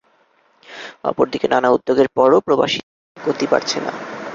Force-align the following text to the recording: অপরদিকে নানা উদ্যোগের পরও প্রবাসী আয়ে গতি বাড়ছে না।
অপরদিকে 1.03 1.47
নানা 1.47 1.69
উদ্যোগের 1.75 2.07
পরও 2.15 2.39
প্রবাসী 2.45 2.79
আয়ে 2.81 2.91
গতি 3.17 3.45
বাড়ছে 3.51 3.77
না। 3.81 3.93